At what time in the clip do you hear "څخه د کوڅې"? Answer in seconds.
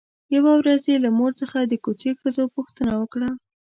1.41-2.09